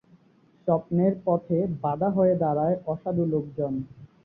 [0.67, 3.73] স্বপ্নের পথে বাধা হয়ে দাঁড়ায় অসাধু লোকজন।